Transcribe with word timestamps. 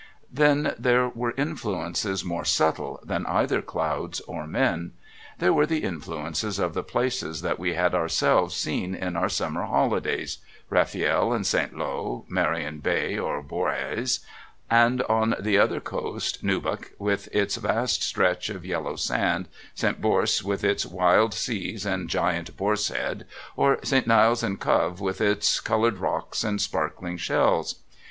Then 0.31 0.73
there 0.79 1.09
were 1.09 1.35
influences 1.37 2.25
more 2.25 2.43
subtle 2.43 2.99
than 3.03 3.23
either 3.27 3.61
clouds 3.61 4.19
or 4.21 4.47
men. 4.47 4.93
There 5.37 5.53
were 5.53 5.67
the 5.67 5.83
influences 5.83 6.57
of 6.57 6.73
the 6.73 6.81
places 6.81 7.43
that 7.43 7.59
we 7.59 7.75
had 7.75 7.93
ourselves 7.93 8.55
seen 8.55 8.95
in 8.95 9.15
our 9.15 9.29
summer 9.29 9.61
holidays 9.65 10.39
Rafiel 10.71 11.33
and 11.35 11.45
St. 11.45 11.77
Lowe, 11.77 12.25
Marion 12.27 12.79
Bay 12.79 13.15
or 13.19 13.43
Borhaze 13.43 14.21
and, 14.71 15.03
on 15.03 15.35
the 15.39 15.59
other 15.59 15.79
coast, 15.79 16.43
Newbock 16.43 16.93
with 16.97 17.29
its 17.31 17.57
vast 17.57 18.01
stretch 18.01 18.49
of 18.49 18.65
yellow 18.65 18.95
sand, 18.95 19.49
St. 19.75 20.01
Borse 20.01 20.41
with 20.41 20.63
its 20.63 20.83
wild 20.83 21.35
seas 21.35 21.85
and 21.85 22.09
giant 22.09 22.57
Borse 22.57 22.87
Head, 22.89 23.27
or 23.55 23.77
St. 23.83 24.07
Nails 24.07 24.41
in 24.41 24.57
Cove 24.57 24.99
with 24.99 25.21
its 25.21 25.59
coloured 25.59 25.99
rocks 25.99 26.43
and 26.43 26.59
sparkling 26.59 27.17
shells. 27.17 27.75